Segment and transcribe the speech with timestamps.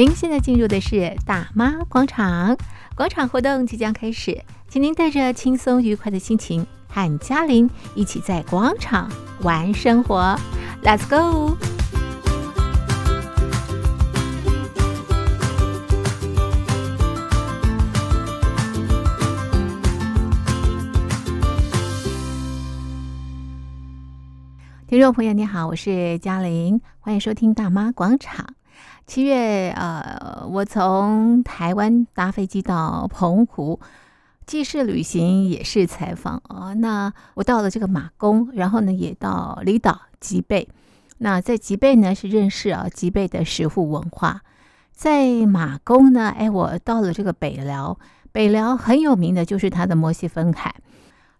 [0.00, 2.56] 您现在进入的是大妈广场，
[2.94, 9.10] 广场活动即将开始，请您带着轻松愉快的心情，和嘉玲一起在广场
[9.42, 10.34] 玩生活。
[10.82, 11.54] Let's go！
[24.86, 28.54] 听众朋友，你好，我是嘉玲，欢迎收听大妈广场。
[29.10, 33.80] 七月，呃，我从台湾搭飞机到澎湖，
[34.46, 36.72] 既是旅行也是采访啊。
[36.74, 40.68] 那我到了这个马公，然后呢，也到离岛吉贝。
[41.18, 44.42] 那在吉贝呢，是认识啊吉贝的石沪文化。
[44.92, 47.98] 在马公呢，哎，我到了这个北寮，
[48.30, 50.72] 北寮很有名的就是它的摩西分海。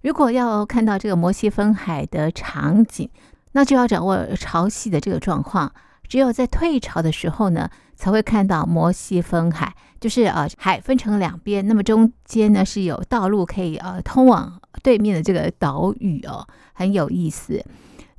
[0.03, 3.09] 如果要看到这个摩西分海的场景，
[3.53, 5.73] 那就要掌握潮汐的这个状况。
[6.11, 17.65] 只有在退潮的时候呢，才会看到摩西分海，就是呃海分成两边，那么中间呢是有道路可以呃通往对面的这个岛屿哦，很有意思。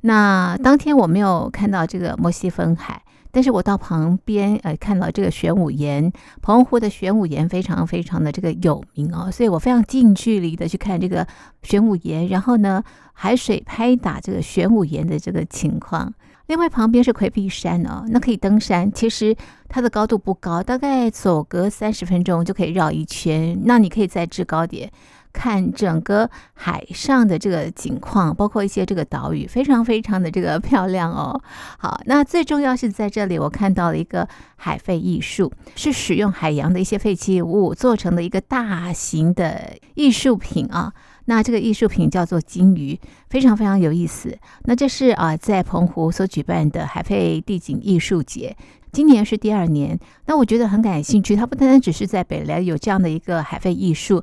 [0.00, 11.26] 那当天我没有看到这个摩西分海，但是我到旁边呃看到这个玄武岩，澎湖的玄武岩非常非常的这个有名哦，所以我非常近距离的去看这个
[11.62, 16.14] 玄武岩，然后呢海水拍打这个玄武岩的这个情况。
[16.46, 18.90] 另外旁边是魁壁山哦，那可以登山。
[18.92, 19.34] 其实
[19.68, 23.58] 它的高度不高，大概走个三十分钟就可以绕一圈。
[23.64, 24.90] 那你可以在制高点
[25.32, 31.40] 看整个海上的这个景况，包括一些这个岛屿，非常非常的这个漂亮哦。
[31.78, 40.92] 好，那最重要是在这里，我看到了一个海废艺术，是使用海洋的一些废弃物做成的一个大型的艺术品啊。
[41.26, 42.98] 那这个艺术品叫做金鱼，
[43.30, 44.36] 非常非常有意思。
[44.64, 48.56] 那这是啊，在澎湖所举办的海废地景艺术节，
[48.90, 49.98] 今年是第二年。
[50.26, 54.22] 那我觉得很感兴趣，它不单单只是在北来有这样的一个海废艺术。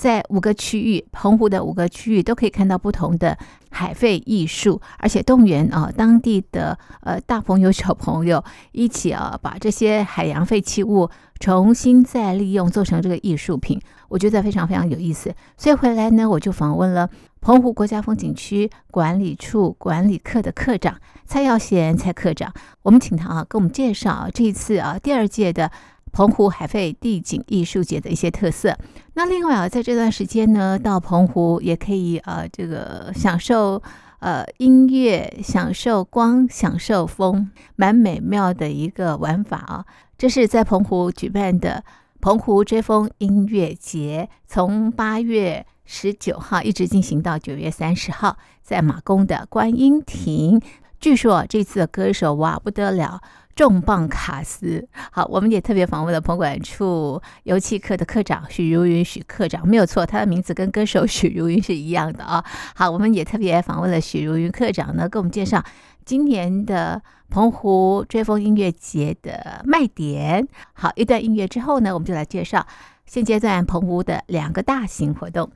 [0.00, 3.36] 在五个区域，澎湖的五个区域都可以看到不同的
[3.68, 13.78] 海废艺术，而且动员啊当地的呃大朋友小朋友一起啊把这些海洋废弃物重新再利用，做成这个艺术品，
[14.08, 15.34] 我觉得非常非常有意思。
[15.58, 17.10] 所以回来呢，我就访问了
[17.42, 20.96] 澎湖国家风景区管理处管理课的课长
[21.26, 22.50] 蔡耀贤蔡课长，
[22.84, 25.70] 我们请他啊给我们介绍这一次啊第二届的。
[26.12, 28.76] 澎湖海废地景艺术节的一些特色。
[29.14, 33.82] 那另外啊，在这段时间呢，到澎湖也可以呃，这个享受
[34.20, 39.84] 呃音乐，享受光，享受风，蛮美妙的一个玩法啊。
[40.18, 41.84] 这是在澎湖举办的
[42.20, 50.60] 澎湖追风音乐节，从八月十九号一直进行到九月三十号，在马公的观音亭。
[51.00, 53.22] 据说这次的歌手哇不得了。
[53.60, 62.42] 重磅卡司，好，我们也特别访问了澎管处油气课的课长许如云许课长，没有错，他的名字跟歌手许如云是一样的啊。
[62.74, 65.62] 好，我们也特别访问了许如云课长呢，给我们介绍
[66.06, 70.48] 今年的澎湖追风音乐节的卖点。
[70.72, 72.66] 好，一段音乐之后呢，我们就来介绍
[73.04, 75.50] 现阶段澎湖的两个大型活动。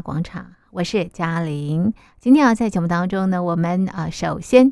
[0.00, 1.92] 广场，我是嘉玲。
[2.20, 4.70] 今天啊，在节目当中呢，我们啊，首先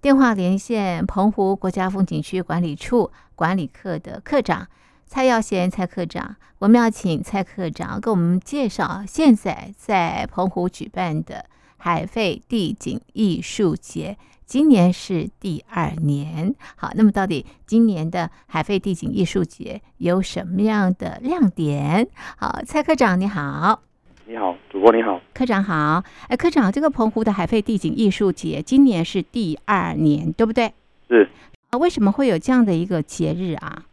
[0.00, 4.68] 电话连线澎湖国家风景区管理处管理课的课长
[5.06, 6.36] 蔡耀贤蔡课长。
[6.58, 11.44] 我们要请蔡课长给我们介绍现在在澎湖举办的
[11.76, 14.16] 海废地景艺术节，
[14.46, 16.54] 今年是第二年。
[16.76, 22.08] 好，那么到底今年的海废地景艺术节有什么样的亮点？
[22.36, 23.82] 好，蔡课长你好。
[24.26, 26.02] 你好，主播你好，科长好。
[26.28, 30.72] 哎，科长，这个澎湖的海废地景艺术节今年是第二年，对不对？
[31.10, 31.28] 是。
[31.68, 33.84] 啊，为什么会有这样的一个节日啊？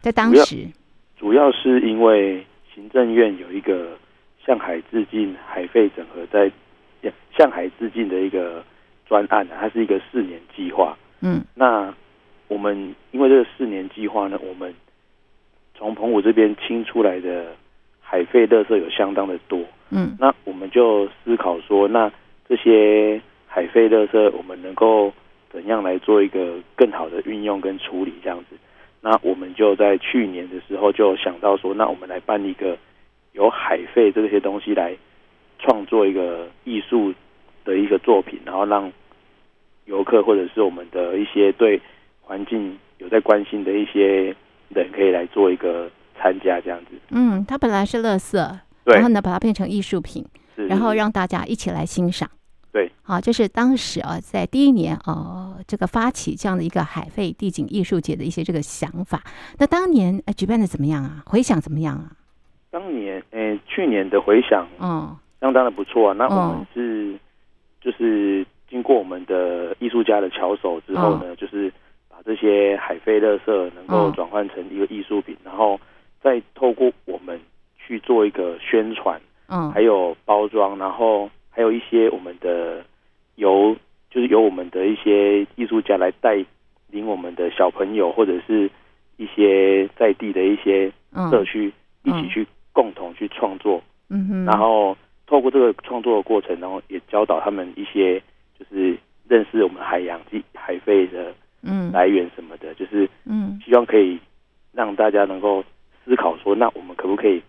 [0.00, 0.66] 在当时，
[1.16, 2.44] 主要，是因为
[2.74, 3.96] 行政院有一个
[4.44, 6.50] 向海致敬、海废整合在
[7.36, 8.64] 向海致敬的一个
[9.06, 10.96] 专案，它是一个四年计划。
[11.20, 11.94] 嗯，那
[12.48, 14.74] 我们因为这个四年计划呢，我们
[15.76, 17.54] 从澎湖这边清出来的。
[18.10, 19.60] 海废垃圾有相当的多，
[19.90, 22.10] 嗯，那我们就思考说，那
[22.48, 25.12] 这些海废垃圾我们能够
[25.52, 28.56] 怎样来做一个更好的运用跟处理这样子？
[29.02, 32.78] 那我们就在去年的时候就想到说，那我们来办一个
[33.32, 34.96] 由海废这些东西来
[35.58, 37.12] 创作一个艺术
[37.66, 38.90] 的一个作品，然后让
[39.84, 41.78] 游客或者是我们的一些对
[42.22, 44.34] 环境有在关心的一些
[44.70, 45.90] 人可以来做一个。
[46.20, 48.32] 参加这样子，嗯，它本来是垃圾，
[48.84, 50.24] 对，然后呢，把它变成艺术品，
[50.56, 52.28] 然后让大家一起来欣赏，
[52.72, 59.22] 对，好，这是当时啊，在第一年呃，这个发起这样的一个海废地景艺术节的一些这个想法。
[59.58, 61.22] 那当年哎，举办的怎么样啊？
[61.24, 62.12] 回想怎么样啊？
[62.70, 66.14] 当年，哎，去年的回想，嗯，相当的不错啊。
[66.14, 67.20] 那我们是，嗯、
[67.80, 71.72] 就是经过我们的艺术家的巧手之后呢，嗯、就是
[72.08, 75.78] 把这些海废垃圾能够转换成一个艺术品，嗯、然后。
[76.20, 77.40] 再透过我们
[77.76, 82.84] 去做一个宣传，嗯，还有包装，然后还有一些我们的
[83.36, 83.74] 由
[84.10, 86.44] 就是由我们的一些艺术家来带
[86.90, 88.70] 领我们的小朋友或者是
[89.16, 90.90] 一些在地的一些
[91.30, 91.72] 社区
[92.02, 98.20] 一起去共同去创作，嗯哼，然后透过这个创作的过程，然后也教导他们一些
[98.58, 98.96] 就是
[99.28, 101.32] 认识我们海洋及海废的
[101.62, 101.90] 嗯。
[101.92, 103.60] 来源什么的，就是嗯。
[103.64, 104.18] 希望可以
[104.72, 105.64] 让大家能够。
[106.08, 107.42] 思考说，那我们可不可以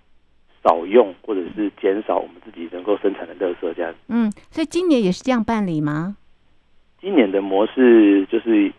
[0.62, 3.74] 少用，或者是减少我们自己能够生产的垃圾？
[3.74, 3.96] 这样。
[4.10, 6.18] 嗯，所以今年也是这样办理吗？
[7.00, 8.70] 今年的模式就是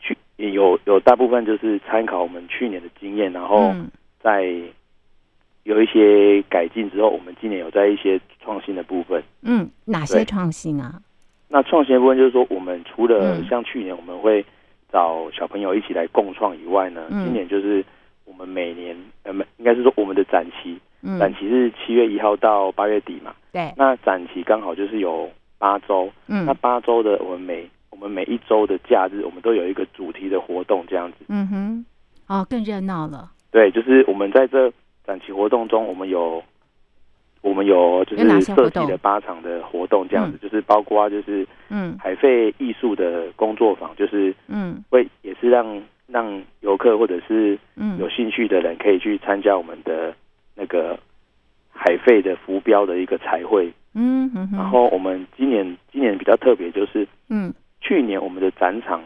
[0.00, 3.72] 去有有大部分就是参考我们去年的经验，然后
[4.20, 4.52] 在
[5.62, 9.22] 有一些改进之后，我们今年有在一些创新的部分。
[9.42, 11.00] 嗯，哪些创新啊？
[11.46, 14.44] 那创新的部分就是说，我们除了像去年我们会
[14.90, 17.84] 找小朋友一起来共创以外呢，今年就是。
[18.24, 23.34] 我们每年呃，应该是说我们的展期，嗯、展期是七月一号到八月底嘛。
[23.52, 23.72] 对。
[23.76, 31.18] 那展期刚好就是有八周，嗯，那八周的我们每我们每一周的假日，我们都有一个主题的活动这样子。
[31.28, 31.86] 嗯哼，
[32.26, 33.30] 哦，更热闹了。
[33.50, 34.72] 对，就是我们在这
[35.06, 36.42] 展期活动中，我们有
[37.42, 45.80] 我们有就是设计的八场的活动这样子，嗯、就是包括就是嗯海费艺术的工作坊，就是嗯会也是让。
[46.14, 47.58] 让游客或者是
[47.98, 50.14] 有兴趣的人可以去参加我们的
[50.54, 50.96] 那个
[51.72, 53.68] 海费的浮标的一个彩绘。
[53.94, 59.02] 嗯，然后我们今年今年比较特别，就是嗯，去年我们的展场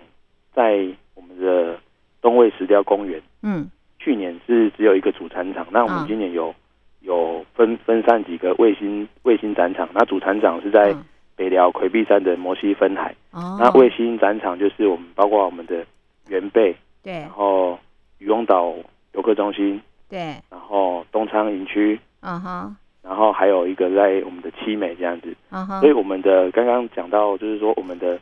[0.53, 1.79] 在我们的
[2.21, 3.19] 东卫石雕公园。
[3.43, 6.55] 嗯，去年是只有一个主展场，那我们今年有
[7.01, 9.89] 有分分散几个卫星卫星展场。
[9.95, 10.95] 那主展场是在
[11.37, 13.15] 北寮魁壁山的摩西分海。
[13.31, 15.87] 哦，那卫星展场就是我们包括我们的
[16.29, 16.77] 原贝。
[17.03, 17.79] 对，然后
[18.19, 18.75] 渔翁岛
[19.15, 28.19] 游客中心，对，然后东昌营区，嗯哼，然后还有一个在我们的七美这样子，嗯哼，所以我们的刚刚讲到，就是说我们的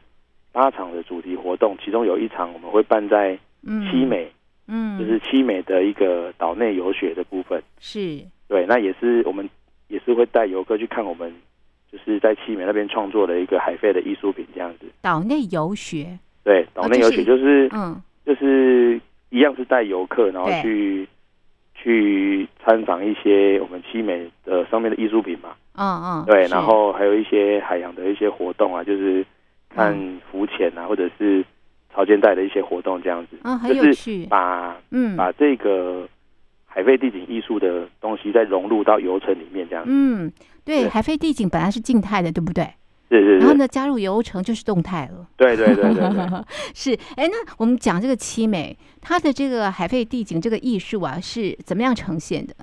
[0.53, 3.39] 八场的主题活动，其中有一场我们会办在
[3.91, 4.31] 七美，
[4.69, 9.49] 嗯，就是七美的一个岛内游学的部分，是，对，那也是我们
[9.89, 11.35] 也是会带游客去看我们
[11.91, 18.01] 就是在七美那边创作的一个海废的艺术品这样子，岛内游学，对，岛内游学就是，嗯。
[18.27, 21.09] 就是一样是带游客，然后去
[21.75, 25.51] 去参访一些我们七美的上面的艺术品嘛。
[25.75, 26.25] 嗯嗯。
[26.27, 29.25] 对，然后还有一些海洋的一些活动啊，就是
[29.71, 29.97] 看
[30.31, 31.45] 浮潜啊，嗯、或者是
[31.95, 33.39] 潮间带的一些活动这样子。
[33.45, 34.27] 嗯，很有趣。
[34.27, 36.09] 把嗯把这个
[36.67, 39.91] 海飞地景艺术的东西再融入到游程里面这样子。
[39.93, 40.33] 嗯，
[40.65, 42.67] 对，对海飞地景本来是静态的，对不对？
[43.09, 45.27] 是是，是，然后呢，加入游程就是动态了。
[45.37, 46.45] 对对对对，对，
[46.75, 46.93] 是。
[47.17, 52.55] 哎，那我们讲这个七美，它的这个海废地景这个艺术啊，是怎么样呈现的？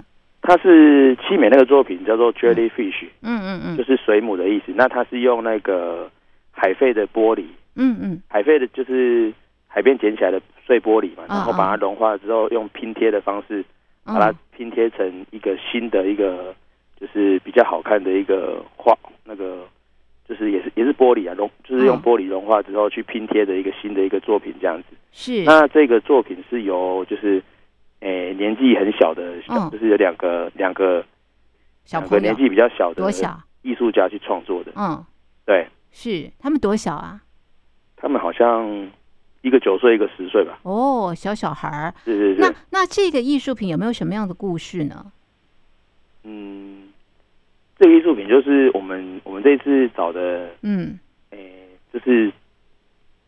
[0.41, 4.73] 它是七美那个作品叫做 Jellyfish，嗯嗯嗯，就是水母的意思。
[4.75, 6.12] 那它是用那个
[6.51, 7.45] 海废的玻璃，
[7.77, 9.33] 嗯嗯，海废的就是
[9.67, 13.63] 海边捡起来的碎玻璃嘛，然后把它融化之后，用拼贴的方式
[14.03, 16.53] 把它拼贴成一个新的一个，
[17.00, 19.65] 就是比较好看的一个画那个。
[20.27, 24.95] 就是也是也是玻璃啊，融就是用玻璃融化之后去拼贴的一个新的一个作品这样子。
[25.11, 25.43] 是。
[25.43, 27.43] 那这个作品是由就是
[27.99, 29.33] 诶、欸、年纪很小的，
[29.71, 31.05] 就是有两个两个
[31.85, 34.71] 小朋友年纪比较小的多小艺术家去创作的。
[34.75, 35.05] 嗯，
[35.45, 37.21] 对，是他们多小啊？
[37.95, 38.89] 他们好像
[39.41, 40.59] 一个九岁，一个十岁吧。
[40.63, 41.93] 哦，小小孩儿。
[42.05, 42.41] 是是是。
[42.41, 45.11] 那那这个艺术品有没有什么样的故事呢？
[46.23, 46.89] 嗯，
[47.83, 50.97] 这个艺术品就是我们我们这次找的，嗯，
[51.31, 52.31] 诶，就是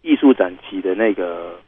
[0.01, 1.59] 艺术展期的那个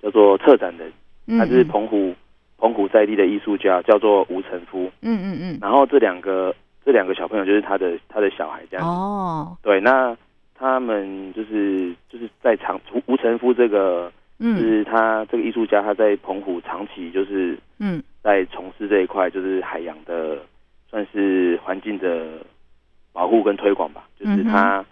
[0.00, 0.92] 叫做策展人，
[1.36, 2.14] 他是澎湖
[2.56, 4.88] 澎湖在地的艺术家，叫做吴成夫。
[5.02, 5.58] 嗯嗯嗯。
[5.60, 6.54] 然后这两个
[6.84, 8.88] 这两个小朋友就是他的他的小孩这样子。
[8.88, 9.56] 哦。
[9.60, 10.16] 对，那。
[10.60, 20.36] 他们就是就是在长吴吴成夫这个，嗯，就是他这个艺术家，他在澎湖长期就是嗯，在从事这一块，就是海洋的
[20.90, 22.26] 算是环境的
[23.12, 24.84] 保护跟推广吧，就是他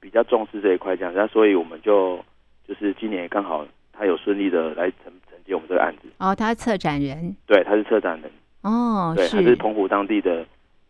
[0.00, 2.18] 比较重视这一块这样，那所以我们就
[2.66, 6.08] 就是今年刚好他有顺利的来承承接我们这个案子。
[6.18, 8.30] 哦，他是策展人，对，他是策展人。
[8.62, 10.44] 哦，对，他是澎湖当地的，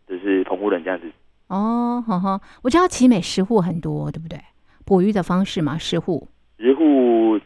[0.08, 1.10] 就是澎湖人这样子。
[1.48, 4.38] 哦，好好，我知道奇美石户很多，对不对？
[4.84, 6.26] 捕鱼的方式嘛，石户。
[6.58, 7.38] 石户，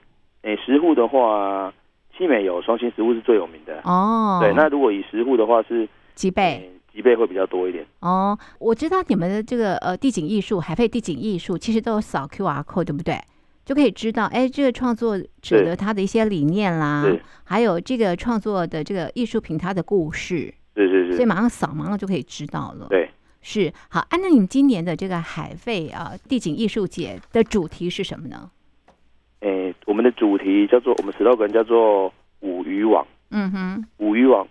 [0.42, 1.72] 诶，石户的话，
[2.16, 3.80] 奇美有双星石户是最有名的。
[3.84, 7.86] 哦，对，那如果以石户的话是吉贝，吉贝会比较多一点。
[8.00, 13.18] 哦，我知道你们的这个呃地景艺术，海费地景艺术，其实都有扫 QR code，对不对？
[13.64, 17.06] 就可以知道，哎，这个创作者的他的一些理念啦，
[17.44, 22.86] 还有这个创作的这个艺术品它的故事，是是是，所以马上扫，马上就可以知道了。
[22.90, 23.08] 对。
[23.42, 28.50] 是好，按、啊、照你们今年的这个海费啊地景艺术节的主题是什么呢？
[29.40, 33.06] 哎，我们的主题叫做我们 slogan 叫做舞渔网。
[33.30, 34.49] 嗯哼，舞渔网，跳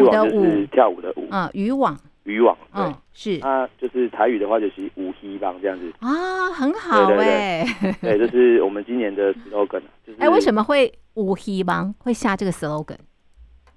[0.00, 1.26] 舞的舞，跳舞的舞。
[1.30, 2.56] 嗯，渔网，渔网。
[2.74, 3.38] 嗯，是。
[3.40, 5.92] 啊就是台语的话就是舞希帮这样子。
[6.00, 7.64] 啊，很好哎。
[8.00, 9.82] 对， 这、就是我们今年的 slogan。
[10.06, 12.98] 就是哎，为什么会舞希帮会下这个 slogan？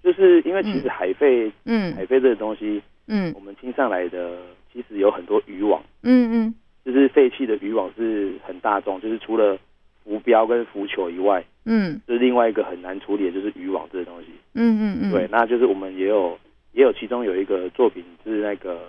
[0.03, 2.81] 就是因为其实海费，嗯，海费这个东西。
[3.07, 4.37] 嗯，我们听上来的
[4.71, 9.57] 其实有很多渔网，嗯嗯，就是废弃的渔网是很大众，就是除了
[10.03, 16.37] 浮标跟浮球以外，嗯，就是另外一个很难处理的就是渔网这个东西，嗯嗯嗯，对，那就是我们也有
[16.73, 18.79] 也有其中有一个作品是那个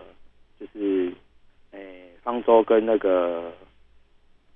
[0.59, 1.13] 就是
[1.73, 3.53] 诶、欸、方舟跟那个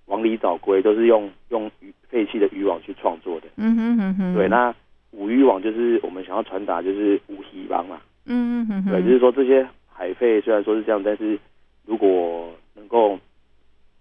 [0.07, 1.71] 往里找龟都是用用
[2.09, 4.75] 废弃的渔网去创作的，嗯哼哼哼，对，那
[5.13, 8.01] 五渔网就是我们想要传达就是舞希帮嘛。
[8.25, 11.39] 嗯嗯嗯，对，就是说这些海废虽然说是这样，但是
[11.85, 13.19] 如果能够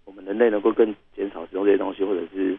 [0.06, 2.58] 我们人类能够更减少使用这些东西，或者是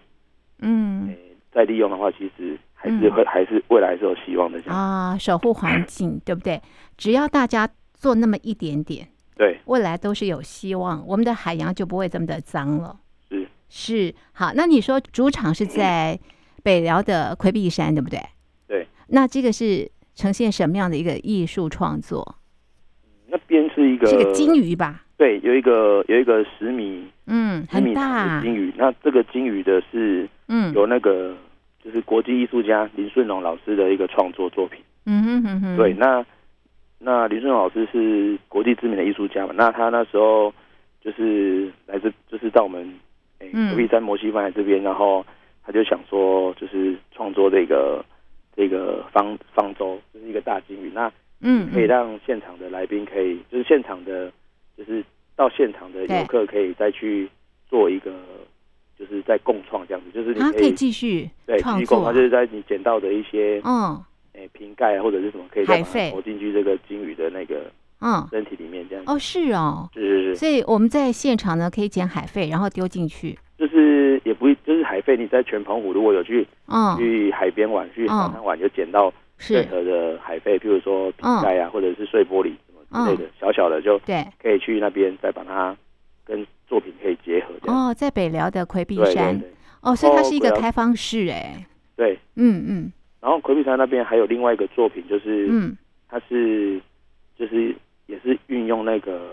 [0.60, 1.18] 嗯、欸，
[1.52, 4.62] 再利用的话，其实还是会、嗯、还是未来还是有希望的。
[4.72, 6.62] 啊，守护环境， 对不对？
[6.96, 13.00] 只要大家做那么一点点，对，未来都是有希望，我们的海洋就不会这么的脏了。
[13.28, 16.20] 是是，好，那你说主场是在
[16.64, 18.20] 北辽的魁壁山，对不对？
[18.68, 19.90] 对，那这个是。
[20.18, 22.38] 呈现什么样的一个艺术创作？
[23.28, 25.06] 那边是一个是个金鱼吧？
[25.16, 28.74] 对，有一个有一个十米，嗯，很大金鱼。
[28.78, 31.36] 那这个金鱼的是，嗯，有那个
[31.84, 34.82] 就是国际艺术家林顺荣老师的一个创作作品。
[35.06, 35.78] 嗯哼哼哼。
[35.78, 36.26] 对，那
[37.00, 39.54] 那林顺荣老师是国际知名的艺术家嘛？
[39.56, 40.54] 那他那时候
[41.02, 42.92] 就是来自，就是到我们
[43.40, 45.26] 诶戈壁山摩西分海这边，然后
[45.64, 48.04] 他就想说，就是创作这个。
[48.60, 54.32] 这个方方舟就是一个大金鱼，那嗯，可以让现场的来宾可以，就是现场的，
[54.76, 55.04] 就是
[55.38, 57.30] 到现场的游客可以再去
[57.70, 58.12] 做一个，
[59.00, 64.04] 就是在共创这样子，就是你可以继续对继续共创，就是在你捡到的一些嗯，
[64.34, 68.28] 诶瓶盖或者是什么可以再投进去这个鲸鱼的那个嗯。
[68.32, 73.38] 身体里面这样哦，是哦，是是是，所以我们在现场呢可以捡海费，然后丢进去。
[73.58, 76.98] 就是也不就是海费，你在全澎湖如果有去嗯。
[76.98, 82.52] 去海边玩，去沙滩玩，就捡到任何的海费，譬如说瓶盖啊，或者是碎玻璃
[82.92, 85.76] 之类的，小小的就对，可以去那边再把它
[86.26, 87.54] 跟作品可以结合。
[87.72, 89.42] 哦，在北寮的魁壁山，
[89.82, 91.66] 哦，所以它是一个开放式哎。
[91.96, 92.92] 对，嗯嗯。
[93.20, 95.78] 然后魁壁山那边还有另外一个作品，就是嗯，
[96.08, 96.80] 它是
[97.38, 97.76] 就是
[98.06, 99.32] 也是运用那个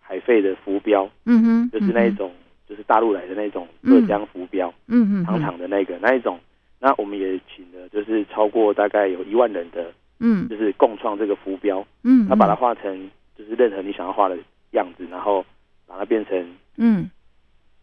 [0.00, 2.32] 海费的浮标，嗯哼，就是那一种。
[2.68, 6.36] 就是大陆来的那种浙江浮标，嗯嗯，长长的那个那一种，
[6.80, 14.36] 那我们也请了，就是超过大概有一万人的，嗯，就是共创这个浮标，嗯，他把它画成就是任何你想要画的
[14.72, 15.44] 样子，然后
[15.86, 17.10] 把它变成，嗯，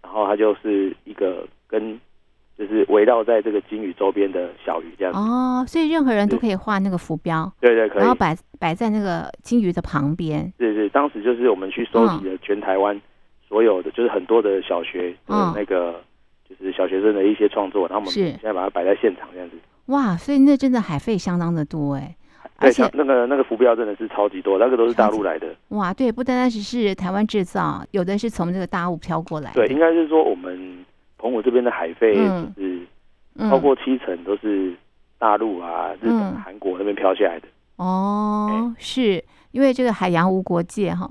[0.01, 1.99] 然后它就是一个跟
[2.57, 5.19] 就是围绕在这个金鱼周边的小鱼这样子。
[5.19, 10.51] 哦，所以任何人都可以画那个浮标，对对，可以，然后摆摆在那个金鱼的旁边。
[10.57, 12.99] 对对，当时就是我们去收集了全台湾。
[13.45, 16.01] 所有的就是很多的小学的那个，
[16.49, 19.55] 就是小学生的一些创作，然后我们现在把它摆在现场这样子。
[19.87, 22.15] 哇，所以那真的海费相当的多哎，
[22.57, 25.47] 而且那个那个浮标真的是超级多，那个都是大陆来的。
[25.69, 29.51] 哇，对，不单单只是台湾制造，有的是从这个大陆飘过来。
[29.53, 30.85] 对，应该是说我们
[31.17, 32.79] 澎湖这边的海废就是
[33.49, 34.73] 超过七成都是
[35.17, 37.47] 大陆啊、日本、韩国那边飘下来的。
[37.77, 41.07] 哦，是因为这个海洋无国界哈。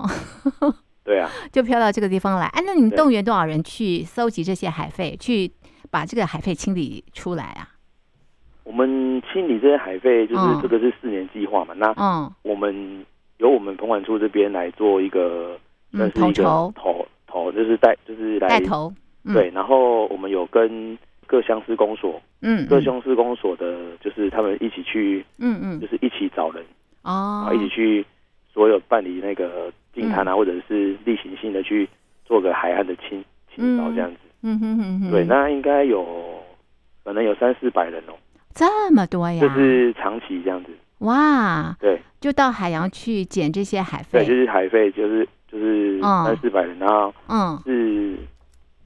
[1.03, 2.45] 对啊，就飘到这个地方来。
[2.47, 5.51] 哎，那你们动员多少人去搜集这些海费，去
[5.91, 7.67] 把这个海费清理出来啊？
[8.63, 11.73] 我们清理这些海废，就是这个是四年计划嘛。
[11.77, 13.05] 那嗯，我们
[13.37, 15.57] 由我们棚管处这边来做一个，
[15.91, 18.93] 那是一个头头，就是带就是来带头。
[19.33, 26.63] 对，然后我们有跟各乡市公所，嗯，各乡市公所的，就是他们一起去，嗯嗯，就是一起找人
[27.03, 28.05] 哦，然后一起去
[28.53, 29.71] 所有办理那个。
[29.95, 31.87] 净滩啊，或者是例行性的去
[32.25, 36.03] 做个海岸的清清扫这样子，嗯哼哼哼，对，那应该有
[37.03, 38.13] 可能有三四百人哦，
[38.53, 40.69] 这么多呀，就是长期这样子，
[40.99, 48.17] 哇，对，就到海洋去捡这些海费，对，就是海费，就是就是三四百人，然后嗯，是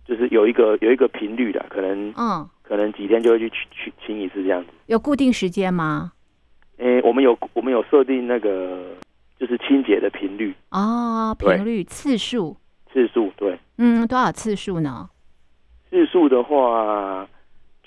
[0.05, 6.12] 就是有一个有一个频率的，可能嗯，可能几天就会去去清一次这样子，有固定时间吗？
[6.77, 8.95] 诶，我们有我们有设定那个。
[9.39, 10.51] 就是清洁的频率。
[10.71, 12.57] 哦，频率次数。
[12.91, 15.07] 次数对，嗯，多少次数呢？
[15.91, 17.27] 次数的话，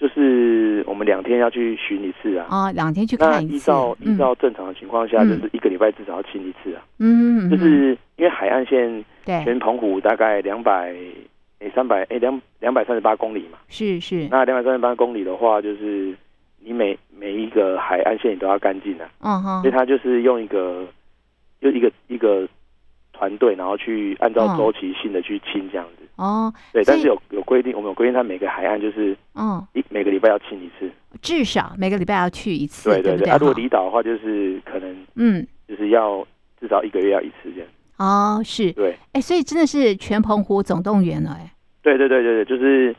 [0.00, 2.46] 就是我们两天要去巡一次啊。
[2.48, 3.54] 哦，两天去看一次。
[3.56, 6.82] 依照依照正常的情况下，就是一个礼拜至少要清一次啊。
[6.98, 10.94] 嗯，就是因为海岸线对全澎湖大概两百
[11.58, 13.58] 诶三百诶两两百三十八公里嘛。
[13.68, 14.26] 是是。
[14.30, 16.14] 那两百三十八公里的话，就是
[16.64, 19.06] 你每每一个海岸线你都要干净啊。
[19.20, 19.60] 嗯哼。
[19.60, 20.86] 所以它就是用一个。
[21.60, 22.48] 就一个一个
[23.12, 25.99] 团队，然后去按照周期性的去清这样子。
[26.20, 30.90] 哦，对，但是有有规定，我们有规定，它每个海岸就是，嗯，一每个礼拜要清一次，
[31.22, 32.90] 至少每个礼拜要去一次。
[32.90, 36.26] 对对对，啊，如果离岛的话，就是可能，嗯，就是要
[36.60, 37.68] 至少一个月要一次这样。
[37.96, 41.50] 哦，是，对，哎，所以真的是全澎湖总动员了，哎。
[41.82, 42.94] 对对对对对，就是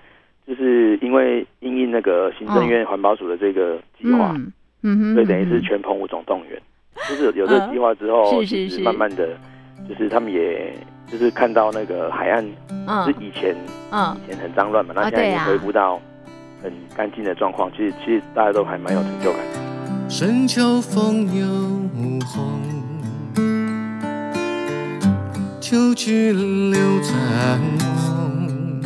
[0.48, 4.36] 就是因为因应那个行政院环保署的这个计划，
[4.82, 6.60] 嗯哼，所以等于是全澎湖总动员。
[7.08, 9.38] 就是有这个计划之后，是是是，慢慢的，
[9.88, 10.74] 就是他们也
[11.12, 12.44] 就是看到那个海岸，
[13.06, 13.56] 是以前，
[13.92, 16.00] 嗯，以前很脏乱嘛，那现在也恢复到
[16.64, 17.70] 很干净的状况。
[17.72, 19.42] 其实其实大家都还蛮有成就感。
[20.08, 21.46] 深秋风又
[22.26, 22.62] 红，
[25.60, 28.82] 秋去留残梦，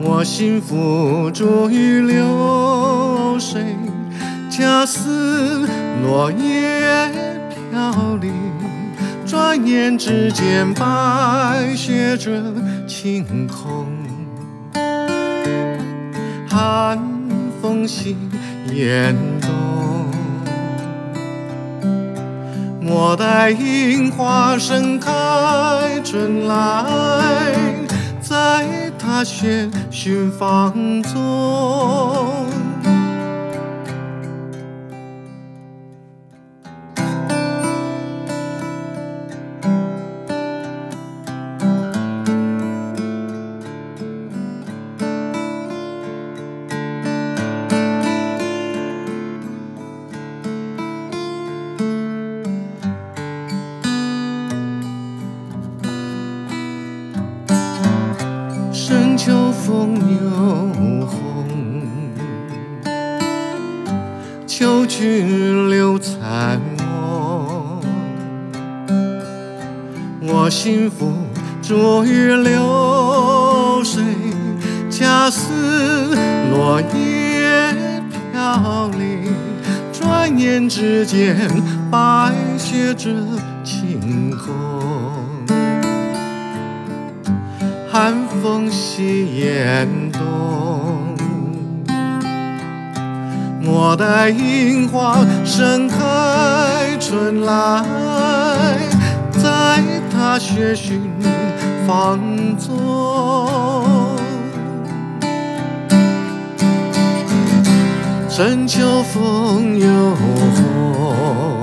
[0.00, 3.64] 我心付诸于流水。
[4.50, 5.68] 恰似
[6.02, 7.08] 落叶
[7.70, 8.32] 飘零，
[9.28, 12.42] 转眼之间白雪遮
[12.86, 13.86] 晴空。
[16.48, 16.98] 寒
[17.60, 18.16] 风袭
[18.72, 19.50] 严冬，
[22.80, 25.10] 莫待樱花盛开
[26.02, 26.86] 春来，
[28.22, 28.66] 在
[28.98, 32.46] 踏雪寻芳踪。
[100.38, 100.40] 在。
[100.40, 101.10] 踏雪寻
[101.84, 102.20] 芳
[102.56, 103.84] 踪，
[108.28, 111.60] 深秋风又红，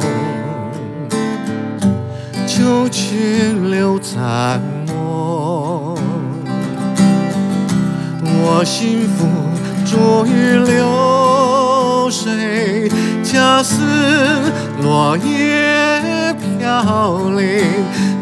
[2.45, 5.95] 秋去留残梦。
[8.27, 9.25] 我心付
[9.85, 12.91] 诸于流水，
[13.23, 13.81] 恰似
[14.81, 17.63] 落叶飘零。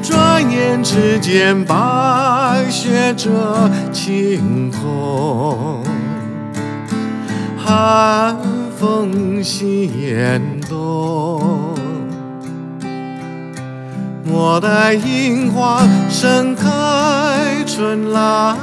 [0.04, 3.30] 转眼之间，白雪遮
[3.94, 5.82] 晴空，
[7.58, 8.38] 寒
[8.78, 11.74] 风掀动，
[14.26, 18.58] 莫待樱花盛开春来，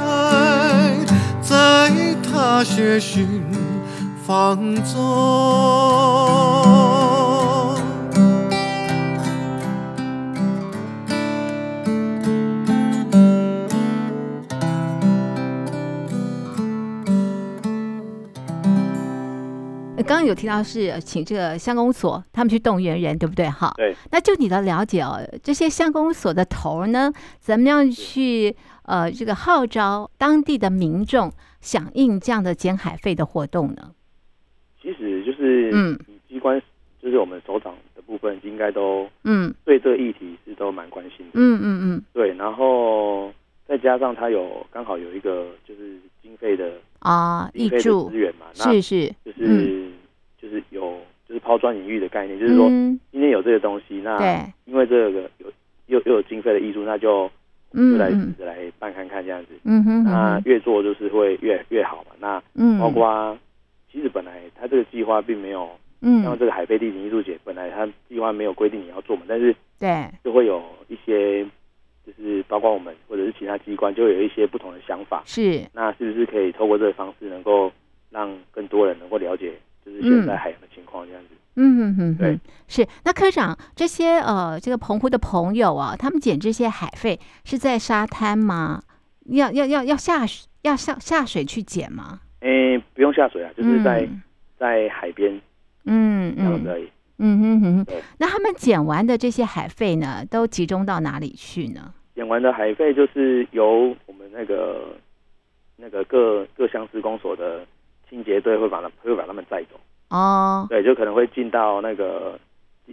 [1.41, 3.43] 在踏雪寻
[4.23, 6.70] 芳踪。
[20.03, 23.49] 刚刚有提到是请这个乡公所他们去动员人，对不对？
[23.49, 23.95] 哈，对。
[24.11, 33.91] 那就你的了解哦，这些乡公所的头呢，怎么样去呃这个号召当地的民众响应这样的减海费的活动呢？
[34.81, 36.61] 其实就是嗯，机关
[37.01, 41.31] 就是我们首长的部分，应该都嗯对这个议题是都蛮关心的。
[41.33, 42.33] 嗯嗯嗯，对。
[42.33, 43.31] 然后
[43.67, 49.80] 再加上他有刚好有一个就是经费的啊挹注资源嘛，是是就是
[51.51, 52.69] 抛砖引玉的概念，就是说
[53.11, 54.17] 今天有这个东西，那
[54.63, 55.51] 因为这个有
[55.87, 57.29] 又又有经费的艺术，那就
[57.73, 58.09] 就来
[58.39, 59.49] 来办看看这样子。
[59.65, 62.15] 嗯哼，那越做就是会越越好嘛。
[62.21, 62.41] 那
[62.79, 63.37] 包括
[63.91, 71.43] 其实本来他这个计划并没有，嗯，像这个海飞地景艺术节，本来他计划没有规定你要做嘛，但是对，就会有一些，
[72.05, 75.21] 就是包括我们或者是其他机关，就会有一些不同的想法。
[75.25, 77.69] 是，那是不是可以透过这个方式，能够
[78.09, 79.51] 让更多人能够了解？
[79.83, 82.87] 就是现在海洋的情况这样子，嗯嗯嗯，对，是。
[83.03, 88.81] 那科长，这些呃，这个澎湖的朋友啊，他们捡这些海费是在沙滩吗？
[89.25, 90.25] 要要要要下
[90.61, 92.21] 要下下水去捡吗？
[92.39, 94.21] 诶、欸，不用下水啊，就是在、嗯、
[94.57, 95.33] 在海边，
[95.85, 96.89] 嗯嗯，这样子而已。
[97.17, 98.01] 嗯哼哼，对。
[98.17, 101.93] 那他们捡完的这些海费呢，都集中到哪里去呢？
[102.15, 104.95] 捡完的海费就是由我们那个
[105.75, 107.65] 那个各各乡施工所的。
[108.09, 109.79] 清洁队会把他会把他们载走
[110.11, 112.37] 哦，对，就可能会进到那个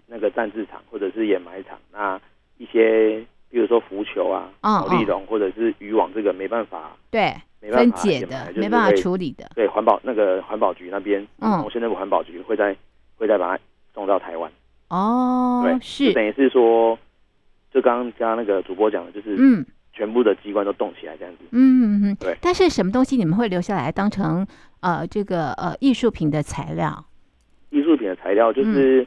[0.07, 1.79] 那个暂置场或者是掩埋场。
[1.93, 2.19] 那
[2.57, 9.51] 一些比如说浮球啊、保利龙或者是渔网，这个没办法对，没办法分解的，没办法处理的。
[9.55, 12.75] 对，环保那个环保局那边，嗯，我现在环保局会再
[13.17, 14.51] 会再把它送到台湾
[14.89, 15.63] 哦。
[15.65, 16.99] 对，是就等于是说，
[17.73, 19.67] 就刚刚加那个主播讲的，就是嗯。
[19.91, 21.41] 全部的机关都动起来，这样子。
[21.51, 22.39] 嗯嗯嗯，对。
[22.41, 24.47] 但是什么东西你们会留下来当成
[24.79, 27.05] 呃这个呃艺术品的材料？
[28.09, 29.07] 的材料就是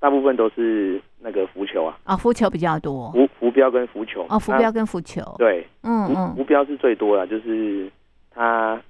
[0.00, 1.98] 大部分都是那个浮球啊。
[2.04, 3.10] 啊，浮球比较多。
[3.12, 4.26] 浮浮标跟浮球。
[4.28, 5.22] 哦，浮标跟浮球。
[5.38, 7.90] 对，嗯嗯，浮标是最多的，就是
[8.30, 8.80] 它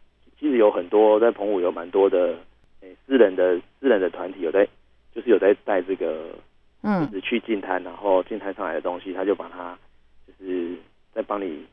[0.40, 2.34] 其实有很多在澎湖有蛮多的
[2.80, 4.66] 诶私人的私人的团体有在，
[5.14, 6.24] 就是有在带这个，
[6.82, 9.76] 嗯，就是去进滩，然后进滩上来的东西，他就把它
[10.26, 10.74] 就是。
[11.16, 11.64] 在帮你，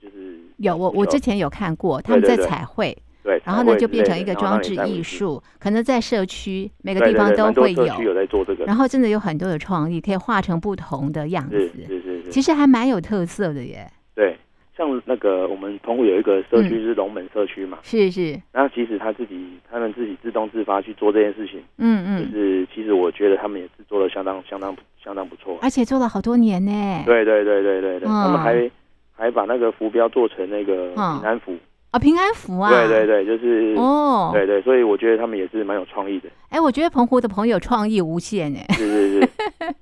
[0.00, 13.86] 就是有我我之前有看过他们在彩绘，对，然后呢就变成一个装置艺术，可能在社区每个地方都会有，有在做这个，然后真的有很多的创意，可以画成不同的样子，是是是，其实还蛮有特色的耶。
[14.14, 14.36] 对，
[14.76, 24.76] 像那个我们澎湖有一个社区是龙门社区嘛，是是，然后其实他自己他们自己自动自发去做这件事情，嗯嗯，就是其实我觉得他们也是做的相当相当。
[25.02, 27.02] 相当不错，而且做了好多年呢。
[27.06, 28.70] 对对对对对对，他们还
[29.16, 31.54] 还把那个浮标做成那个平安符
[31.90, 32.70] 啊，平安符啊。
[32.70, 36.28] 对对对，就是哦，对对，所以我觉得他们也是蛮有创意的。
[36.48, 38.66] 哎，我觉得澎湖的朋友创意无限哎。
[38.74, 39.28] 是是是，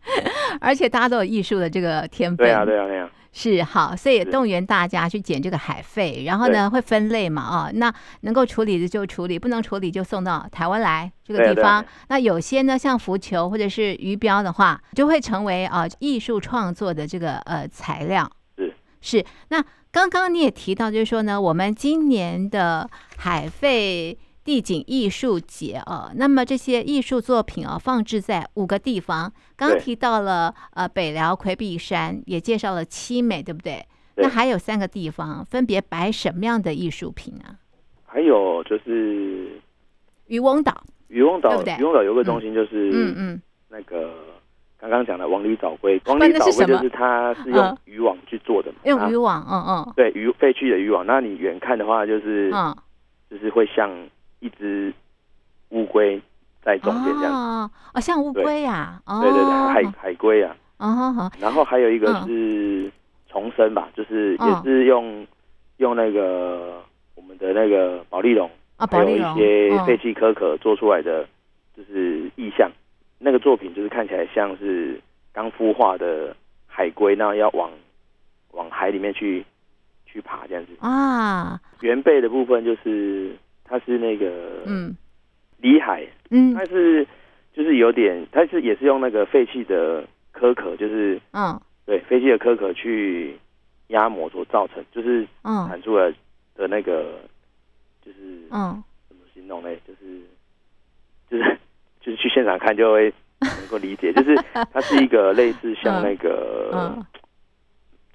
[0.61, 2.47] 而且大家都有艺术的这个天分。
[2.47, 3.11] 对啊对啊对啊。
[3.31, 7.93] 是好，所以动员大家去捡这个海费，然后呢会分类嘛啊，那
[8.23, 11.85] 能够处理的就处理，不能处理就送到台湾来这个地方。
[12.09, 18.29] 那有些呢像浮球或者是鱼标的话，就会成为啊艺术创作的这个呃材料。
[18.57, 24.19] 是是，那刚刚你也提到，就是说呢，我们今年的海费。
[24.45, 29.31] 地景艺术节啊，那么这些艺术作品啊，放置在五个地方。
[29.55, 33.85] 刚提到了呃北辽魁壁山，也介绍了七美，对不对？
[34.15, 34.23] 对。
[34.23, 37.61] 那还有三个地方，分别摆什么样的艺术品啊？
[38.07, 39.61] 还有就是
[40.29, 41.77] 渔翁岛，渔翁岛，对不对？
[41.79, 44.15] 渔翁岛有个中心就是嗯嗯，那个
[44.81, 51.05] 刚刚讲的网里藻龟，网里藻龟就是它是用渔网去做的嘛，用渔网，嗯嗯，对，渔废弃的渔网。
[51.07, 52.77] 那你远看的话，就是嗯，
[53.31, 53.91] 就是会像。
[54.41, 54.95] 一只
[55.71, 56.23] 乌龟
[56.63, 59.29] 在中间这样哦，哦，像乌龟呀，对。
[59.29, 62.89] 对对，海海龟啊，哦，然后还有一个是
[63.29, 65.27] 重生吧，就是也是用
[65.79, 66.81] 用那个
[67.17, 71.27] 我们的那个保丽龙，还有一些废弃可可做出来的，
[71.77, 72.71] 就是意象。
[73.19, 75.01] 那个作品就是看起来像是
[75.33, 76.35] 刚孵化的
[76.67, 77.71] 海龟，那要往
[78.53, 79.45] 往海里面去
[80.07, 81.61] 去爬这样子啊。
[81.81, 83.37] 原背的部分就是。
[83.71, 84.97] 它是那个嗯，
[85.59, 87.07] 里海，嗯它是
[87.53, 90.03] 就是有点，它是也是用那个废弃的
[90.33, 93.37] 壳壳，就是嗯对废弃的壳壳去
[93.89, 96.11] 压模所造成，就是嗯产出来
[96.55, 97.21] 的那个
[98.03, 98.19] 就是
[98.51, 99.69] 嗯，怎么形容呢？
[99.87, 100.23] 就是
[101.29, 101.59] 就是
[102.09, 104.35] 就是去现场看就会能够理解，就是
[104.73, 106.71] 它是一个类似像那个。
[106.73, 107.05] 嗯。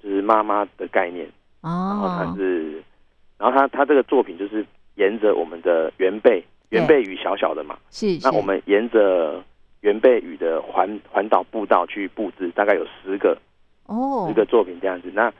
[0.02, 1.26] 就是妈妈的概念，
[1.62, 2.72] 然后它哦，是，
[3.38, 4.62] 然后它它这个作品就是
[4.96, 9.42] 沿着我们的原贝，原贝屿小小的嘛，是是，那我们沿着
[9.80, 13.34] 原贝屿的环环岛步道去布置，大概有十个
[13.86, 14.26] 哦。
[14.28, 15.10] 十个作品这样子。
[15.14, 15.32] 那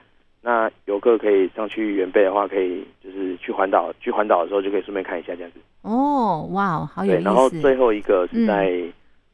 [0.46, 5.58] 那游客可以上去原贝的话，可以就是去环岛，去环岛的时候就可以顺便看一下这样子。
[5.80, 7.48] 哦，哇，好有意思然后。
[7.48, 8.70] 最后一个是在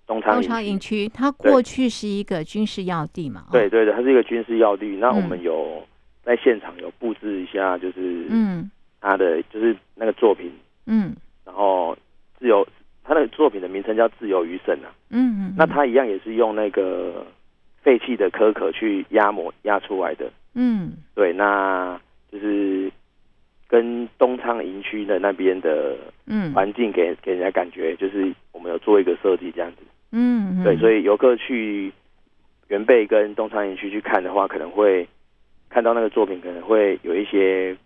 [0.07, 1.09] 东昌东昌营营区。
[1.09, 3.43] 区，它过去是一个军事要地嘛？
[3.49, 4.87] 哦对，对对，它是一个军事要地。
[5.01, 5.83] 那我嗯们有
[6.23, 8.71] 在现场有布置一下，就是嗯
[9.01, 10.49] 他的就是那个作品，
[10.87, 11.97] 嗯然后
[12.39, 12.65] 自由，
[13.03, 14.95] 他的作品的名称叫《自由与神》啊。
[15.11, 17.27] 嗯嗯，那他一样也是用那个
[17.83, 20.31] 废弃的可可去压模压出来的。
[20.55, 22.91] 嗯对，那就是
[23.69, 29.79] 跟东昌营区的那边的嗯环境给给人家感觉，就是我们有做一个设计这样子。
[30.13, 31.93] 嗯，对，所以以游客去
[32.69, 35.07] 原贝跟东昌营区去看的话，可能会
[35.69, 37.77] 看到那个作品，可能会有一些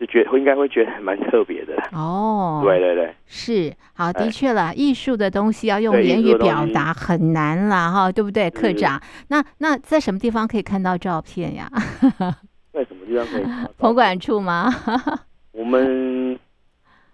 [0.00, 1.74] 就觉会应该会觉得蛮特别的。
[1.92, 8.98] 哦，对对对，是好，的哎确了，艺术的东西要用言语表达很难啦，哈，对不对，科长？
[9.28, 11.70] 那那在什么地方可以看到照片呀？
[12.72, 13.70] 在什么地方可以看到？
[13.76, 14.72] 棚管处吗？
[15.52, 16.38] 我们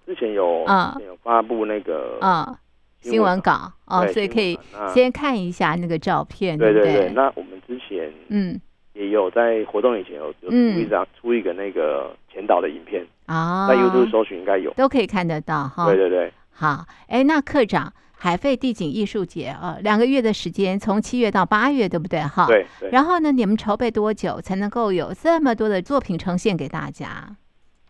[0.06, 2.56] 之前有啊有发布那个啊，
[3.00, 4.56] 新闻稿哦，所以可以
[4.94, 8.60] 先看一下那个照片，对对对，那我们之前嗯
[8.96, 14.72] 也有在活动以前有有出嗯一张出一个那个前导的影片，啊，在 YouTube 搜寻应该有。
[14.74, 15.84] 都可以看得到哈。
[15.86, 22.20] 对对对，好，哎，那课长，海费地景艺术节啊，两个月的时间，从七月到八月，对不对？
[22.20, 22.46] 哈。。
[22.46, 22.88] 对对。
[22.90, 27.36] 然后呢，你们筹备多久才能够有这么多的作品呈现给大家？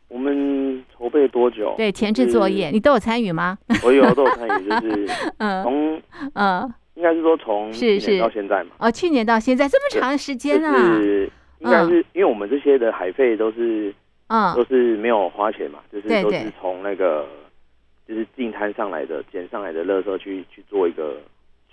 [0.09, 1.75] 我们筹备多久？
[1.77, 3.59] 对，前置作业你都有参与吗？
[3.85, 6.03] 我有都有参与，就是 嗯从
[6.35, 11.31] 嗯，应该是说从是去年到现在嘛，哦，去年到现在这么长时间啊，就是
[11.61, 13.95] 应该是因为我们这些的海费都是
[14.29, 14.55] 嗯。
[14.57, 17.25] 都嗯是没有花钱嘛，就是都是从那个
[18.09, 21.19] 就是进摊上来的捡上来的垃圾去去做一个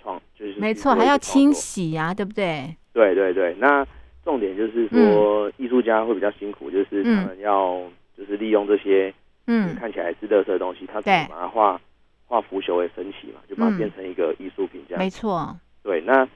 [0.00, 1.52] 创，就是没错，还要清。
[1.52, 2.76] 洗呀、对不对？
[2.92, 3.84] 对对对，那
[4.24, 7.80] 重点就是说艺术家会比较辛苦，就是他们要
[8.16, 9.12] 就是利用这些
[9.46, 9.74] 嗯。
[9.74, 11.80] 看起来是垃圾的东西，他怎么把它画
[12.26, 14.98] 画腐朽为神奇嘛，就把它变成一个艺术品这样。
[15.02, 16.26] 没错，对，那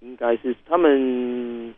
[0.00, 1.74] 应该是他们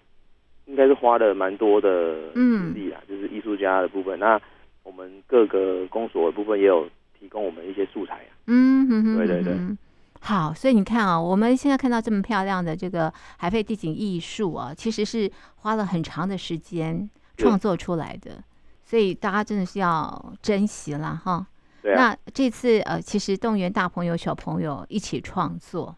[0.66, 4.18] 应该是花了蛮多的嗯精力啦，就是艺术家的部分。
[4.18, 4.40] 那
[4.82, 8.32] 我们各个公所的部分也有提供我们一些素材啊。
[8.46, 9.76] 嗯哼哼，对对对嗯
[10.20, 18.42] 好，所以你看啊，我们现在看到这么漂亮的这个海废地景艺术啊，其实是花了很长的时间创作出来的，
[18.82, 21.46] 所以大家真的是要珍惜了哈。
[21.84, 25.94] 对啊，那这次呃，其实动员大朋友小朋友一起创作，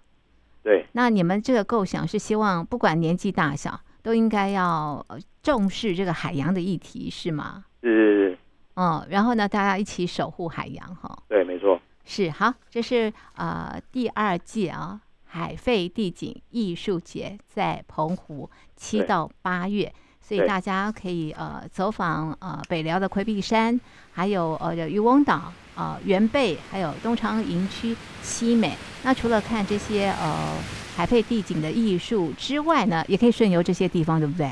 [0.65, 0.85] 对。
[0.95, 7.65] 那你们这个构想是希望不管年纪大小，都应该要呃重视这个海洋的议题，是吗？
[7.85, 8.39] 是是是，
[8.75, 11.17] 嗯，然后呢，大家一起守护海洋哈。
[11.29, 11.81] 对，没错。
[12.05, 23.81] 是好，这是呃第二届啊海废地景艺术节在澎湖七到八月，所以大家可以呃走访呃北寮的魁壁山，
[24.13, 28.77] 还有呃渔翁岛呃原贝，还有东昌营区西美。
[29.05, 30.55] 那除了看这些呃
[30.97, 34.51] 海废地景的艺术之外呢，也可以顺游这些地方，对不对？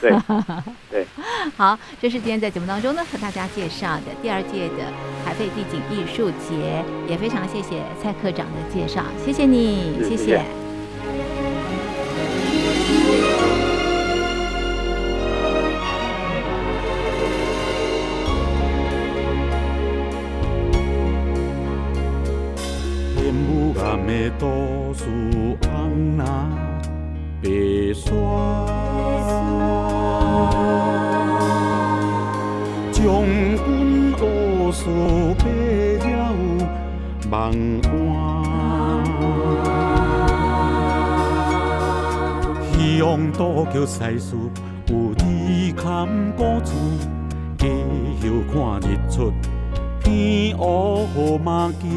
[0.00, 0.12] 对
[0.90, 1.06] 对，
[1.56, 4.92] 好，这是今天在节目当中呢和大家介绍的第二届的
[5.24, 10.61] 海贝地景艺术节，也非常谢谢蔡科长的介绍，谢谢你，谢谢
[24.12, 25.04] 的都市
[25.62, 26.24] 红那
[27.42, 27.48] 白
[27.94, 28.10] 沙，
[32.92, 35.44] 将军乌苏白
[36.04, 36.10] 了
[37.30, 37.90] 梦幻，
[42.72, 44.36] 希望渡桥西施
[44.88, 44.94] 有
[45.24, 46.70] 你看古厝，
[47.56, 47.66] 家
[48.20, 48.22] 后
[48.52, 49.32] 看日出。
[50.04, 51.88] 天乌马经，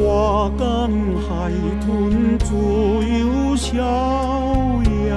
[0.00, 0.90] 花岗
[1.28, 1.52] 海
[1.84, 3.82] 豚自由逍
[5.10, 5.12] 遥，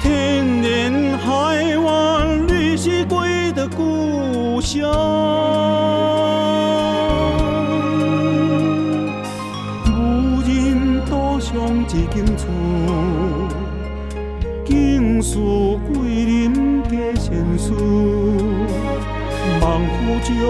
[0.00, 5.31] 天连海湾，绿溪归的故乡。
[20.40, 20.44] 万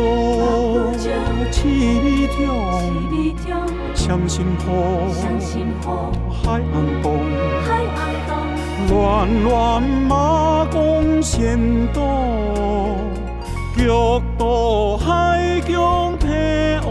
[0.72, 1.08] 福桥，
[1.50, 1.58] 七
[2.00, 3.46] 里町，
[3.94, 4.66] 双心河，
[6.30, 7.06] 海岸东。
[8.88, 11.58] 暖暖马公仙
[11.92, 12.00] 岛，
[13.76, 13.86] 极
[14.36, 16.88] 度海疆配合。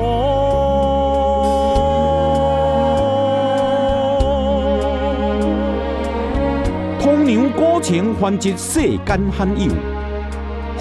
[6.99, 9.71] 通娘古情传集世间罕有，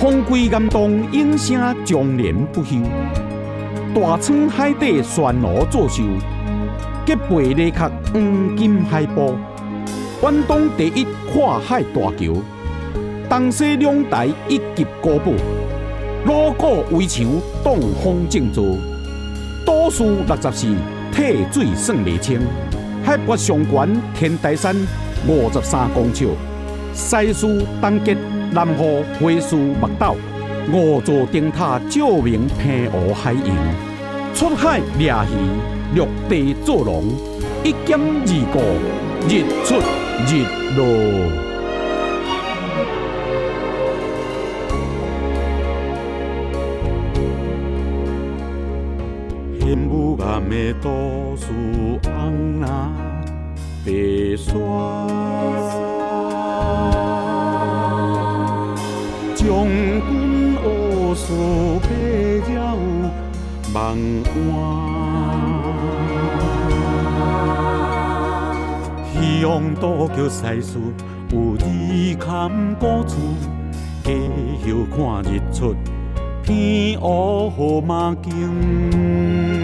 [0.01, 2.77] 风归岩洞应声终年不休。
[3.95, 6.03] 大仓海底旋螺作秀；
[7.05, 9.37] 吉贝勒壳黄金海波。
[10.23, 12.35] 远东第一跨海大桥，
[13.29, 15.33] 东西两台一级高堡，
[16.25, 17.27] 锣鼓围墙
[17.63, 18.65] 挡风静坐。
[19.67, 20.75] 都市六十四
[21.13, 22.41] 退水算未清，
[23.05, 24.75] 海拔上悬天台山
[25.29, 26.27] 五十三公尺，
[26.95, 28.17] 西施东结
[28.53, 30.17] 南河回数木岛，
[30.73, 33.47] 五座灯塔照明平湖海洋，
[34.35, 37.05] 出海掠鱼，陆地做农，
[37.63, 38.61] 一兼二顾
[39.29, 39.81] 日出。
[40.27, 40.45] 日
[40.77, 40.85] 落，
[49.67, 51.47] 烟雾暗的都市
[52.05, 52.93] 红蓝
[53.83, 54.53] 白沙，
[59.43, 61.89] 将军乌苏白
[62.47, 62.77] 鸟
[63.73, 64.31] 梦幻。
[69.15, 70.79] 希望渡桥赛事
[71.31, 73.17] 有你看古厝，
[74.05, 74.13] 下
[74.63, 75.75] 休看日出，
[76.43, 79.60] 偏乌雨马经。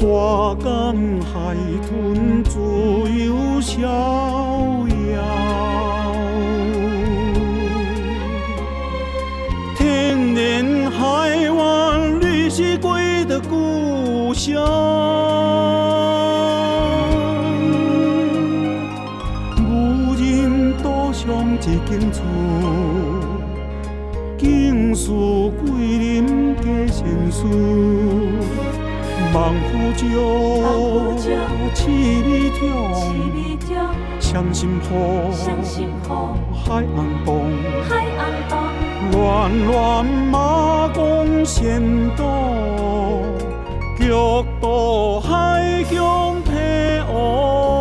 [0.00, 0.08] 山
[0.56, 1.54] 敢海
[1.86, 2.58] 豚自
[3.22, 3.86] 由逍
[5.12, 5.20] 遥，
[9.76, 14.64] 天然海湾你是归的故乡，
[19.58, 21.28] 无人岛上
[21.60, 22.22] 一间厝，
[24.38, 27.46] 景树桂林皆成熟。
[29.32, 30.02] 万福桥，
[31.74, 31.80] 七
[32.22, 32.60] 里町，
[34.20, 34.88] 双心河，
[36.66, 37.28] 海岸东，
[39.10, 39.18] 暖
[39.66, 41.80] 暖马公仙
[42.16, 42.22] 岛。
[43.98, 44.08] 极
[44.60, 47.79] 度海疆配合。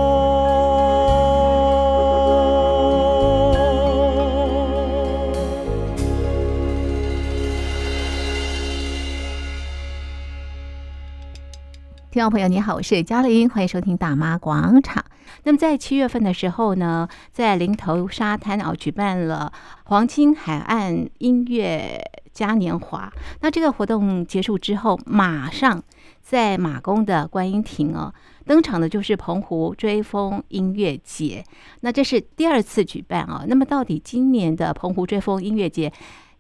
[12.19, 15.01] 听众朋友，你好，我是嘉玲，欢迎收听《大妈广场》。
[15.43, 19.49] 那么在七月份的时候呢，在林头沙滩啊举办了
[19.85, 21.97] 黄金海岸音乐
[22.33, 23.09] 嘉年华。
[23.39, 25.81] 那这个活动结束之后，马上。
[26.21, 28.13] 在马公的观音亭哦，
[28.45, 31.43] 登场的就是澎湖追风音乐节。
[31.79, 33.45] 那这是第二次举办啊。
[33.47, 35.91] 那么到底今年的澎湖追风音乐节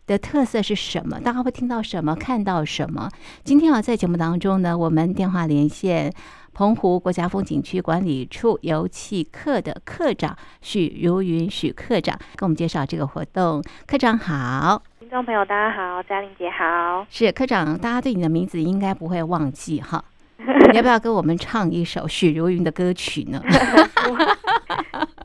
[0.09, 1.19] 的特色是什么？
[1.19, 2.15] 大家会听到什么？
[2.15, 3.07] 看到什么？
[3.43, 6.11] 今天啊，在节目当中呢，我们电话连线
[6.51, 13.63] 澎湖国家风景区管理处油气课的课长许如云许课长，跟我们介绍这个活动。
[13.85, 14.81] 课长好。
[14.99, 20.03] 听众朋友，大家好，嘉玲姐好，是课长，大家对你的名字应该不会忘记哈。
[20.71, 23.43] 你要不要跟我们唱一首许茹芸的歌曲呢？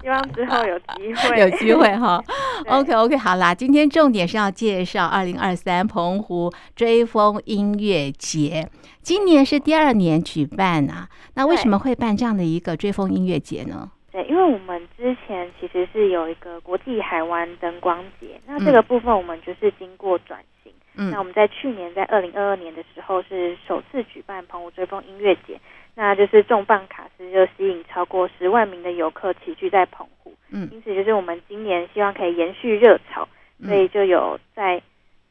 [0.04, 2.22] 希望之后有机会，有机会哈。
[2.68, 8.68] OK OK，好啦，今天重点是要介绍二零二三澎湖追风音乐节，
[9.00, 11.08] 今年是第二年举办啊。
[11.36, 13.90] 那为什么会办这样的一个追风音乐节呢？
[14.12, 20.70] 对，因为我们之前其实是有一个国际海湾灯光节，那这个部分我们就是经过转型。
[20.96, 25.58] 嗯，那我们在去年在二零二二年的时候是首次举办澎湖追风音乐节，
[25.94, 30.32] 那就是重磅卡司就吸引超过十万名的游客齐聚在澎湖。
[30.50, 33.28] 嗯，因此就是我们今年希望可以延续热潮，
[33.64, 34.80] 所以就有在。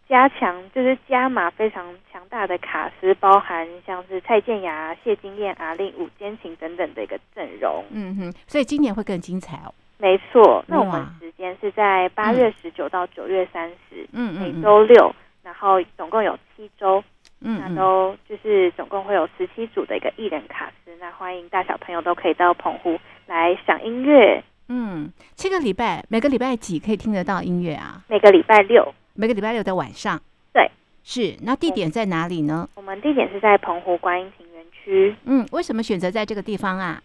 [0.05, 7.84] 加强就是加码非常强大的卡司，包含像是蔡健雅、谢金燕、阿令、五坚情等等的一个阵容。
[7.89, 9.74] 嗯哼，所以今年会更精彩哦。
[9.97, 17.01] 没错，那我们时间是在八月十九到九月三十，嗯嗯，每周六，然后总共有七周。
[17.44, 24.41] 嗯，那都就是总共会有十七组的一个艺人卡司，那欢迎大小朋友都可以到澎湖来赏音乐。
[24.70, 28.02] 嗯，七个礼拜，每个礼拜几可以听得到音乐啊？
[28.08, 30.20] 每个礼拜六，每个礼拜六的晚上。
[30.54, 30.72] 对，
[31.04, 31.36] 是。
[31.44, 32.70] 那地点在哪里呢？
[32.76, 35.14] 我们地点是在澎湖观音亭园区。
[35.26, 37.04] 嗯，为什么选择在这个地方啊？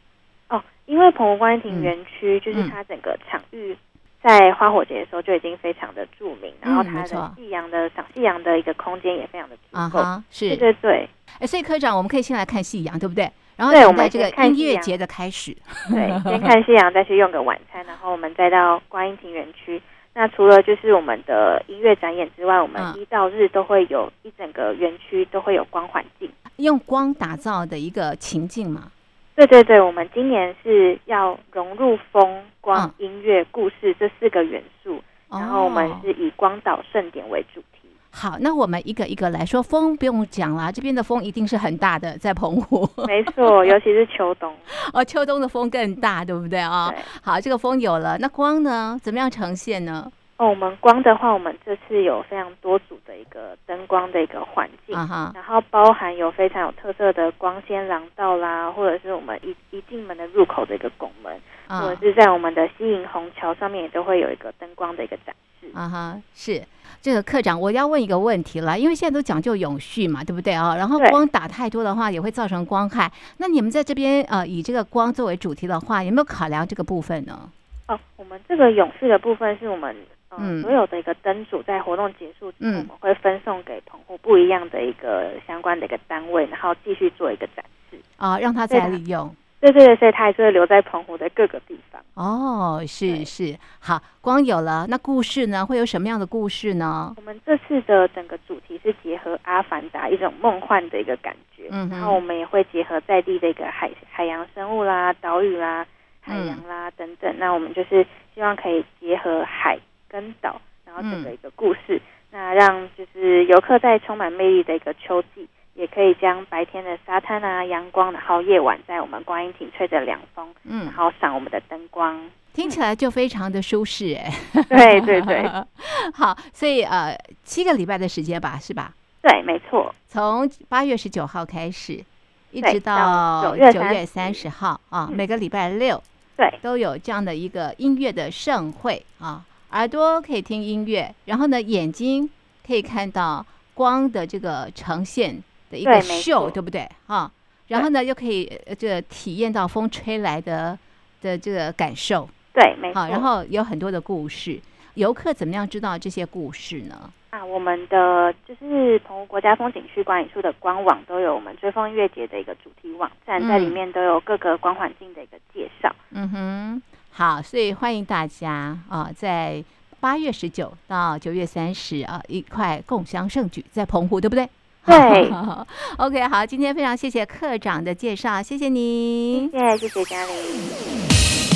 [0.50, 3.76] 哦，因为澎湖观音亭园区就是它整个场域
[4.22, 10.00] 在花火节的时候就已经非常的著名，嗯、然后它的夕阳的赏夕阳的一个空间也非常的足够。
[10.00, 11.08] 啊是，对对对。
[11.38, 13.30] 哎，所以科长，我们可以先来看夕阳，对不对？
[13.56, 15.56] 然后等待这个音乐节的开始。
[15.90, 19.80] 对，先看夕阳，再去用个晚餐，然后我们再到观音亭园区。
[20.14, 28.90] 那除了就是我们的音乐展演之外，我们一到日都会有一整个园区都会有光环境，用光打造的一个情境嘛。
[29.38, 37.88] 对对对，我们今年是要融入风、光、音乐、故事这四个元素，然后我们是以光岛盛典为主题。
[38.10, 42.84] 好，那我们一个一个来说，风不用讲了，这边的风一定是很大的，在澎湖。
[43.06, 44.52] 没错， 尤其是秋冬。
[44.92, 46.90] 哦，秋冬的风更大，对不对啊？
[46.90, 46.98] 对。
[47.22, 48.98] 好，这个风有了，那光呢？
[49.00, 50.10] 怎么样呈现呢？
[50.38, 55.34] 哦，我们光的话，我们这次有非常多组的一个灯光的一个环境，uh -huh.
[55.34, 61.34] 然后包含有非常有特色的光纤廊道啦，或者是我们一一进门的入口的一个拱门
[61.66, 61.80] ，uh -huh.
[61.80, 65.66] 或者是在我们的西营虹桥上面也都会有一个灯光的一个展示。
[65.74, 66.62] 啊哈，是
[67.02, 70.76] 这个课长，我要问一个问题了，因为现在都讲究永续嘛，对不对啊？
[70.76, 73.10] 然后光打太多的话，也会造成光害。
[73.38, 77.50] 那你们在这边呃，以这个光作为主题的话，有没有考量这个部分呢？
[77.88, 79.96] 哦，我们这个永续的部分是我们。
[80.36, 89.34] 嗯，所有的一个灯组在活动结束之后，我们会分送给澎湖不一样的一个相关的一个单位，然后继续做一个展示啊，让他再利用。
[89.60, 92.00] 对对对，所以它还是会留在澎湖的各个地方。
[92.14, 95.66] 哦，是是，好，光有了，那故事呢？
[95.66, 97.12] 会有什么样的故事呢？
[97.16, 105.84] 我们这次的整个主题是结合《阿凡达》一种梦幻的一个感觉，嗯，然后我们也会结合在地的一个海海洋生物啦、岛屿啦、
[106.20, 108.06] 海洋啦、嗯、等等，那我们就是
[108.36, 109.76] 希望可以结合海。
[110.08, 112.00] 跟岛，然后整个一个故事，嗯，
[112.30, 122.18] 那让就是游客在充满魅力的一个秋季，也可以将白天的沙滩啊、阳光，然后夜晚在我们观音亭吹着凉风，嗯，然后赏我们的灯光，
[122.52, 124.32] 听起来就非常的舒适哎。
[124.68, 125.48] 对 对对，
[126.14, 128.92] 好，所以呃七个礼拜的时间吧，是吧？
[129.20, 132.02] 对，没错，从八月十九号开始，
[132.50, 136.02] 一直到九月三十号啊，每个礼拜六
[136.36, 139.44] 对都有这样的一个音乐的盛会啊。
[139.70, 142.28] 耳朵可以听音乐，然后呢，眼睛
[142.66, 143.44] 可以看到
[143.74, 146.88] 光的这个呈现的一个秀，对，对不对？
[147.06, 147.30] 啊，
[147.66, 150.78] 然后呢，又可以这个体验到风吹来的
[151.20, 153.06] 的这个感受，对，没错。
[153.08, 154.58] 然后有很多的故事，
[154.94, 157.12] 游客怎么样知道这些故事呢？
[157.30, 165.94] 啊，我们的就是澎湖国家风景区管理处的官网都有我们追风音乐节的一个主题网站，在里面都有各个光环境的一个介绍。
[166.10, 166.82] 嗯哼。
[167.18, 169.64] 好，所以欢迎大家啊，在
[169.98, 174.48] 八月十九到九月三十啊，一块共襄盛举，在澎湖，对不对？
[174.86, 175.28] 对。
[175.98, 181.47] OK，好，今天非常谢谢课长的介绍，谢谢你，谢谢，谢谢嘉玲。